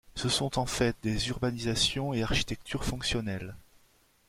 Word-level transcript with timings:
Ce 0.15 0.29
sont 0.29 0.57
en 0.57 0.65
fait 0.65 0.95
des 1.03 1.29
urbanisations 1.29 2.11
et 2.11 2.23
architecture 2.23 2.83
fonctionnelles. 2.85 3.55